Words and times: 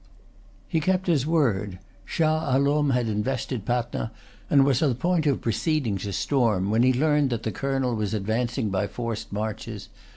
He 0.67 0.79
kept 0.79 1.05
his 1.05 1.27
word. 1.27 1.77
Shah 2.05 2.57
Alum 2.57 2.89
had 2.89 3.07
invested 3.07 3.65
Patna, 3.67 4.11
and 4.49 4.65
was 4.65 4.81
on 4.81 4.89
the 4.89 4.95
point 4.95 5.27
of 5.27 5.41
proceeding 5.41 5.97
to 5.99 6.11
storm, 6.11 6.71
when 6.71 6.81
he 6.81 6.91
learned 6.91 7.29
that 7.29 7.43
the 7.43 7.51
Colonel 7.51 7.95
was 7.95 8.15
advancing 8.15 8.71
by 8.71 8.87
forced 8.87 9.31
marches. 9.31 9.89